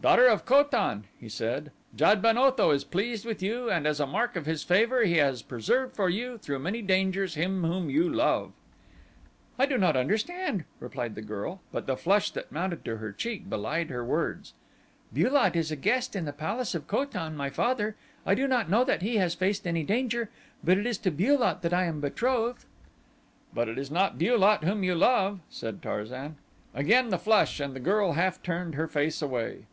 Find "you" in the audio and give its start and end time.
3.42-3.68, 6.08-6.38, 7.90-8.08, 24.84-24.94